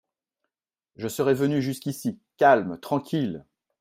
[0.95, 3.45] Je serais venu jusqu’ici, calme, tranquille!